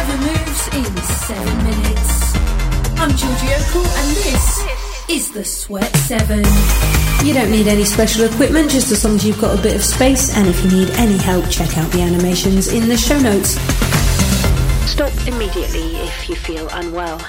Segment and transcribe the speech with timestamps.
[0.00, 2.34] Seven moves in seven minutes.
[2.98, 6.42] I'm Georgie Okell, and this is the Sweat Seven.
[7.22, 9.84] You don't need any special equipment, just as long as you've got a bit of
[9.84, 10.34] space.
[10.38, 13.60] And if you need any help, check out the animations in the show notes.
[14.90, 17.20] Stop immediately if you feel unwell.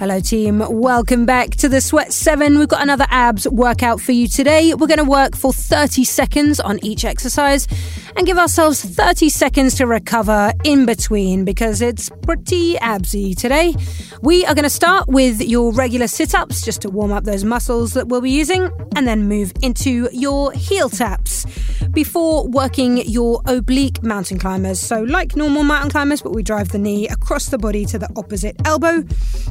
[0.00, 0.58] Hello, team.
[0.58, 2.58] Welcome back to the Sweat 7.
[2.58, 4.74] We've got another abs workout for you today.
[4.74, 7.68] We're going to work for 30 seconds on each exercise
[8.16, 13.76] and give ourselves 30 seconds to recover in between because it's pretty absy today.
[14.20, 17.44] We are going to start with your regular sit ups just to warm up those
[17.44, 21.46] muscles that we'll be using and then move into your heel taps
[21.94, 24.80] before working your oblique mountain climbers.
[24.80, 28.08] So, like normal mountain climbers, but we drive the knee across the body to the
[28.16, 29.02] opposite elbow.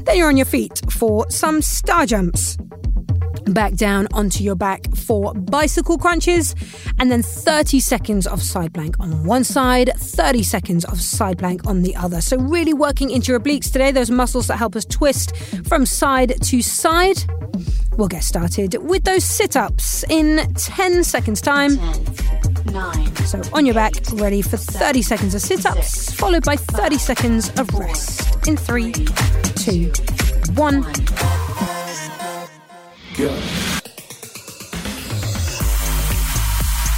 [0.03, 2.57] Then you're on your feet for some star jumps.
[3.45, 6.55] Back down onto your back for bicycle crunches,
[6.97, 11.67] and then 30 seconds of side plank on one side, 30 seconds of side plank
[11.67, 12.21] on the other.
[12.21, 15.35] So, really working into your obliques today, those muscles that help us twist
[15.67, 17.17] from side to side.
[17.97, 21.75] We'll get started with those sit ups in 10 seconds' time.
[22.71, 23.15] Nine.
[23.25, 27.49] So, on your back, ready for 30 seconds of sit ups, followed by 30 seconds
[27.59, 28.47] of rest.
[28.47, 28.93] In three,
[29.55, 29.91] two,
[30.51, 30.83] one.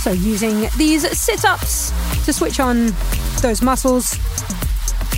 [0.02, 1.92] So, using these sit ups
[2.26, 2.94] to switch on
[3.42, 4.18] those muscles.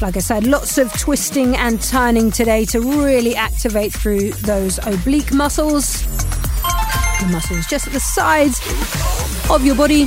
[0.02, 5.34] Like I said, lots of twisting and turning today to really activate through those oblique
[5.34, 6.04] muscles.
[7.22, 8.60] The muscles just at the sides
[9.50, 10.06] of your body.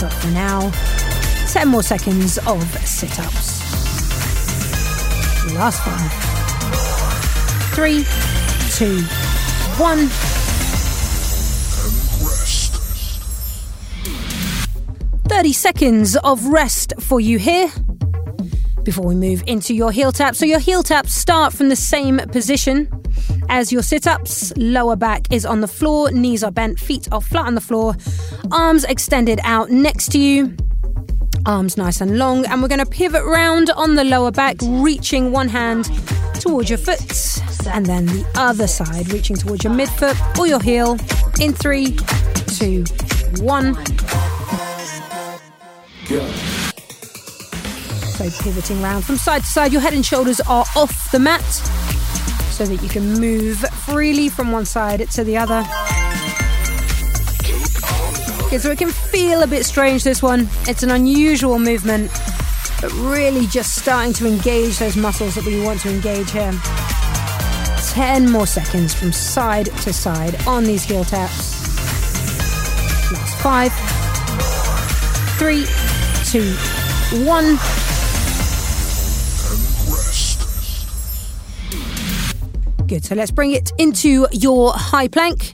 [0.00, 0.70] But for now,
[1.52, 3.55] 10 more seconds of sit ups.
[5.54, 6.12] Last five.
[7.72, 8.04] Three,
[8.72, 9.00] two,
[9.80, 10.08] one.
[15.28, 17.70] 30 seconds of rest for you here
[18.82, 20.38] before we move into your heel taps.
[20.38, 22.88] So, your heel taps start from the same position
[23.48, 24.52] as your sit ups.
[24.56, 27.94] Lower back is on the floor, knees are bent, feet are flat on the floor,
[28.50, 30.56] arms extended out next to you.
[31.46, 35.30] Arms nice and long, and we're going to pivot round on the lower back, reaching
[35.30, 35.88] one hand
[36.40, 37.00] towards your foot,
[37.68, 40.98] and then the other side, reaching towards your midfoot or your heel.
[41.40, 41.96] In three,
[42.58, 42.82] two,
[43.44, 43.74] one.
[48.16, 51.44] So pivoting round from side to side, your head and shoulders are off the mat
[52.50, 55.64] so that you can move freely from one side to the other.
[58.58, 60.48] So it can feel a bit strange this one.
[60.66, 62.10] It's an unusual movement,
[62.80, 66.58] but really just starting to engage those muscles that we want to engage here.
[67.90, 71.54] 10 more seconds from side to side on these heel taps.
[73.12, 73.72] Last five,
[75.38, 75.66] three,
[76.24, 76.54] two,
[77.26, 77.58] one.
[82.86, 83.04] Good.
[83.04, 85.52] So let's bring it into your high plank.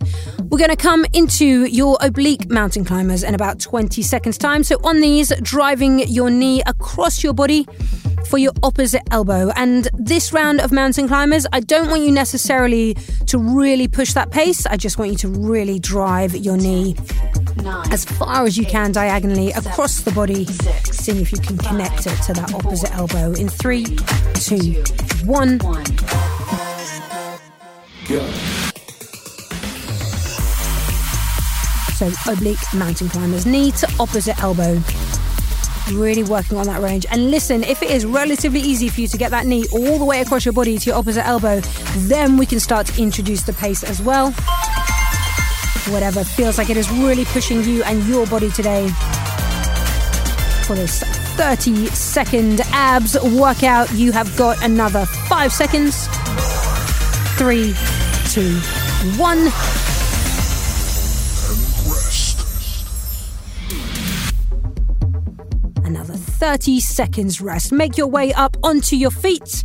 [0.52, 4.62] We're going to come into your oblique mountain climbers in about 20 seconds' time.
[4.64, 7.66] So on these, driving your knee across your body
[8.28, 9.50] for your opposite elbow.
[9.56, 12.92] And this round of mountain climbers, I don't want you necessarily
[13.28, 14.66] to really push that pace.
[14.66, 16.96] I just want you to really drive your knee
[17.90, 20.44] as far as you can diagonally across the body,
[20.84, 23.86] seeing if you can connect it to that opposite elbow in three,
[24.34, 24.84] two,
[25.24, 25.58] one.
[32.02, 34.80] So oblique mountain climbers, knee to opposite elbow.
[35.92, 37.06] Really working on that range.
[37.12, 40.04] And listen, if it is relatively easy for you to get that knee all the
[40.04, 41.60] way across your body to your opposite elbow,
[42.08, 44.32] then we can start to introduce the pace as well.
[45.92, 48.88] Whatever feels like it is really pushing you and your body today
[50.66, 51.04] for this
[51.36, 56.08] 30 second abs workout, you have got another five seconds.
[57.38, 57.76] Three,
[58.32, 58.58] two,
[59.16, 59.52] one.
[66.42, 67.70] 30 seconds rest.
[67.70, 69.62] Make your way up onto your feet.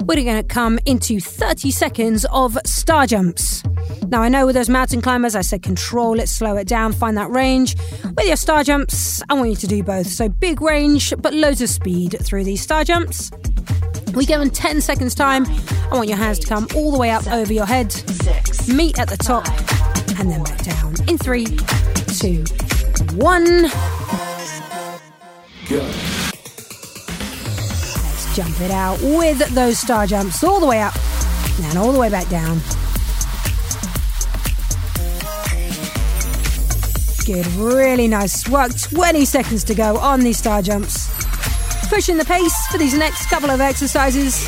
[0.00, 3.62] We're going to come into 30 seconds of star jumps.
[4.08, 7.16] Now, I know with those mountain climbers, I said control it, slow it down, find
[7.16, 7.76] that range.
[8.16, 10.08] With your star jumps, I want you to do both.
[10.08, 13.30] So big range, but loads of speed through these star jumps.
[14.12, 15.46] We go in 10 seconds time.
[15.46, 17.94] I want your hands to come all the way up over your head,
[18.66, 19.46] meet at the top,
[20.18, 20.92] and then back down.
[21.08, 21.46] In three,
[22.18, 22.42] two,
[23.14, 23.70] one.
[28.36, 30.94] Jump it out with those star jumps all the way up
[31.62, 32.58] and all the way back down.
[37.24, 38.78] Good, really nice work.
[38.78, 41.08] 20 seconds to go on these star jumps.
[41.88, 44.46] Pushing the pace for these next couple of exercises.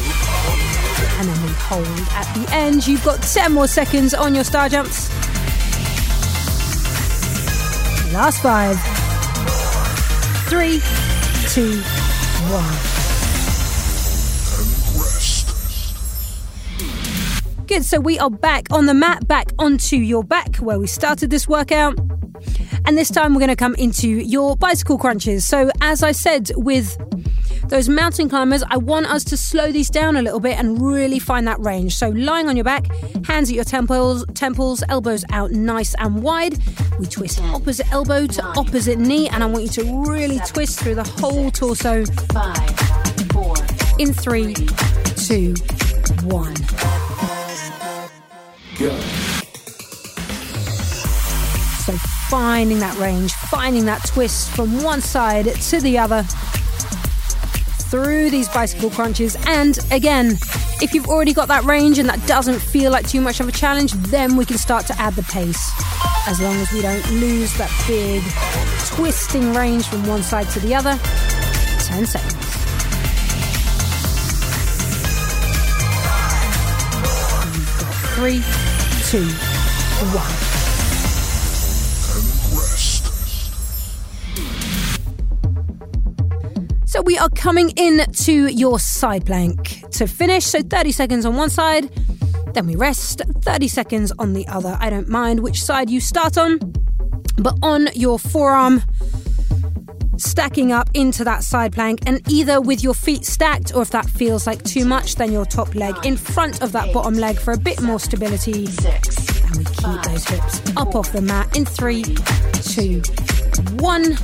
[1.19, 2.87] And then we hold at the end.
[2.87, 5.09] You've got 10 more seconds on your star jumps.
[8.13, 8.77] Last five,
[10.51, 10.83] three,
[11.49, 11.81] two,
[12.53, 12.98] one.
[17.69, 21.29] Good, so we are back on the mat, back onto your back where we started
[21.29, 21.99] this workout.
[22.87, 25.47] And this time we're going to come into your bicycle crunches.
[25.47, 26.97] So, as I said with
[27.69, 31.19] those mountain climbers, I want us to slow these down a little bit and really
[31.19, 31.95] find that range.
[31.95, 32.87] So, lying on your back,
[33.27, 36.59] hands at your temples, temples, elbows out nice and wide.
[36.99, 40.95] We twist opposite elbow to opposite knee, and I want you to really twist through
[40.95, 42.07] the whole torso.
[42.33, 42.81] Five,
[43.31, 43.57] four,
[43.99, 44.55] In three,
[45.17, 45.53] two,
[46.25, 46.55] one.
[51.85, 51.93] So
[52.31, 56.23] finding that range, finding that twist from one side to the other
[57.91, 59.37] through these bicycle crunches.
[59.47, 60.39] And again,
[60.81, 63.53] if you've already got that range and that doesn't feel like too much of a
[63.53, 65.73] challenge, then we can start to add the pace.
[66.29, 68.23] As long as we don't lose that big
[68.95, 70.97] twisting range from one side to the other.
[71.83, 72.35] 10 seconds.
[78.15, 78.43] Three,
[79.09, 79.25] two,
[80.13, 80.31] one.
[86.85, 90.45] So we are coming in to your side plank to finish.
[90.45, 91.91] So 30 seconds on one side,
[92.53, 94.77] then we rest, 30 seconds on the other.
[94.79, 96.59] I don't mind which side you start on,
[97.39, 98.83] but on your forearm,
[100.21, 104.07] stacking up into that side plank, and either with your feet stacked, or if that
[104.07, 107.53] feels like too much, then your top leg in front of that bottom leg for
[107.53, 108.67] a bit more stability.
[108.67, 112.05] And we keep those hips up off the mat in three,
[112.63, 113.03] two,
[113.79, 114.17] one.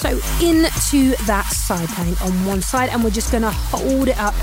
[0.00, 4.34] So into that side plank on one side, and we're just gonna hold it up,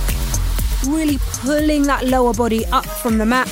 [0.85, 3.47] really pulling that lower body up from the mat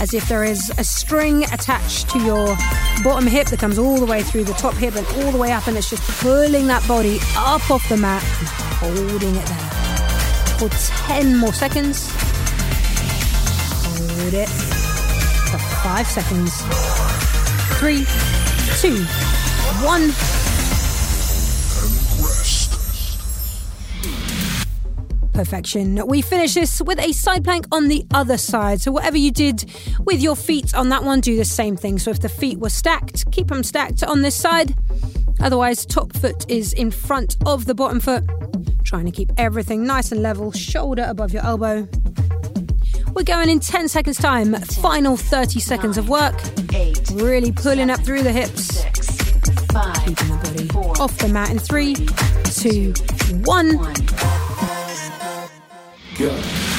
[0.00, 2.56] as if there is a string attached to your
[3.04, 5.52] bottom hip that comes all the way through the top hip and all the way
[5.52, 9.70] up, and it's just pulling that body up off the mat and holding it there
[10.58, 10.68] for
[11.06, 12.10] 10 more seconds.
[13.84, 14.48] Hold it
[15.50, 16.62] for five seconds.
[17.78, 18.06] Three,
[18.80, 19.04] two,
[19.84, 20.39] one.
[25.40, 26.06] Perfection.
[26.06, 28.82] We finish this with a side plank on the other side.
[28.82, 29.64] So, whatever you did
[30.04, 31.98] with your feet on that one, do the same thing.
[31.98, 34.74] So, if the feet were stacked, keep them stacked on this side.
[35.40, 38.22] Otherwise, top foot is in front of the bottom foot.
[38.84, 41.88] Trying to keep everything nice and level, shoulder above your elbow.
[43.14, 44.54] We're going in 10 seconds' time.
[44.56, 46.38] Final 30 seconds of work.
[47.14, 48.84] Really pulling up through the hips.
[50.04, 51.94] Keeping the body off the mat in three,
[52.44, 52.92] two,
[53.46, 54.29] one.
[56.28, 56.70] One.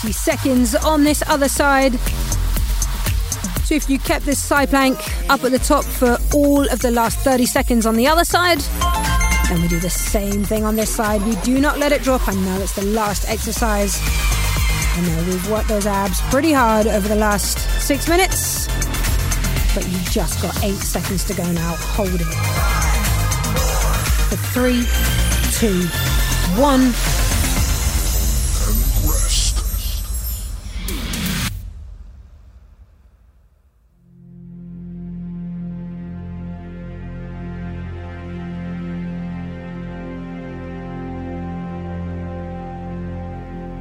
[0.00, 1.94] 30 seconds on this other side.
[3.64, 4.98] So if you kept this side plank
[5.30, 8.58] up at the top for all of the last 30 seconds on the other side,
[9.48, 11.22] then we do the same thing on this side.
[11.22, 12.26] We do not let it drop.
[12.28, 14.00] I know it's the last exercise.
[14.02, 18.66] I know we've worked those abs pretty hard over the last six minutes,
[19.74, 21.74] but you've just got eight seconds to go now.
[21.76, 22.26] Hold it.
[24.30, 24.82] For three,
[25.60, 25.82] two,
[26.58, 26.90] one.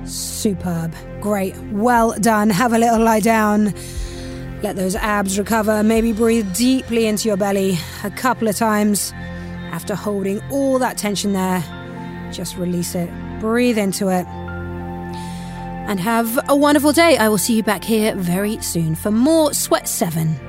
[0.05, 0.93] Superb.
[1.21, 1.55] Great.
[1.71, 2.49] Well done.
[2.49, 3.73] Have a little lie down.
[4.63, 5.81] Let those abs recover.
[5.83, 9.13] Maybe breathe deeply into your belly a couple of times.
[9.79, 11.63] After holding all that tension there,
[12.33, 13.09] just release it.
[13.39, 14.27] Breathe into it.
[15.87, 17.15] And have a wonderful day.
[17.15, 20.48] I will see you back here very soon for more Sweat 7.